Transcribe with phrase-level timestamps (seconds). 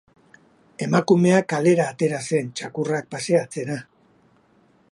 [0.85, 3.77] Emakumea kalera atera zen, txakurrak paseatzera.